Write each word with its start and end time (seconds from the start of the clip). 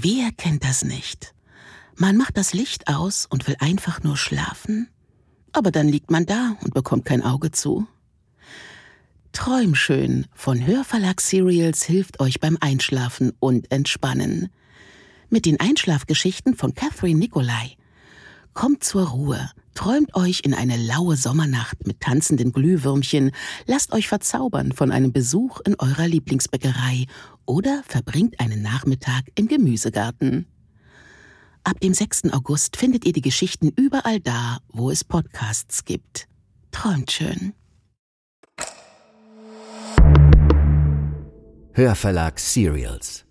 Wer 0.00 0.30
kennt 0.30 0.62
das 0.62 0.84
nicht? 0.84 1.34
Man 1.96 2.16
macht 2.16 2.36
das 2.36 2.52
Licht 2.52 2.86
aus 2.86 3.26
und 3.26 3.48
will 3.48 3.56
einfach 3.58 4.00
nur 4.04 4.16
schlafen, 4.16 4.88
aber 5.50 5.72
dann 5.72 5.88
liegt 5.88 6.12
man 6.12 6.24
da 6.24 6.56
und 6.62 6.72
bekommt 6.72 7.04
kein 7.04 7.24
Auge 7.24 7.50
zu. 7.50 7.84
Träum 9.32 9.74
schön 9.74 10.26
von 10.34 10.64
Hörverlag 10.64 11.20
Serials 11.20 11.82
hilft 11.82 12.20
euch 12.20 12.38
beim 12.38 12.56
Einschlafen 12.60 13.32
und 13.40 13.72
Entspannen. 13.72 14.50
Mit 15.30 15.46
den 15.46 15.58
Einschlafgeschichten 15.58 16.54
von 16.54 16.74
Catherine 16.74 17.18
Nicolai. 17.18 17.76
Kommt 18.54 18.84
zur 18.84 19.08
Ruhe, 19.08 19.50
träumt 19.78 20.16
euch 20.16 20.40
in 20.42 20.54
eine 20.54 20.76
laue 20.76 21.16
Sommernacht 21.16 21.86
mit 21.86 22.00
tanzenden 22.00 22.52
Glühwürmchen, 22.52 23.30
lasst 23.66 23.92
euch 23.92 24.08
verzaubern 24.08 24.72
von 24.72 24.90
einem 24.90 25.12
Besuch 25.12 25.60
in 25.60 25.76
eurer 25.78 26.08
Lieblingsbäckerei 26.08 27.06
oder 27.46 27.84
verbringt 27.86 28.40
einen 28.40 28.60
Nachmittag 28.60 29.30
im 29.36 29.46
Gemüsegarten. 29.46 30.46
Ab 31.62 31.78
dem 31.78 31.94
6. 31.94 32.32
August 32.32 32.76
findet 32.76 33.04
ihr 33.04 33.12
die 33.12 33.22
Geschichten 33.22 33.68
überall 33.68 34.18
da, 34.18 34.58
wo 34.72 34.90
es 34.90 35.04
Podcasts 35.04 35.84
gibt. 35.84 36.26
Träumt 36.72 37.12
schön. 37.12 37.52
Hörverlag 41.72 42.40
Serials 42.40 43.27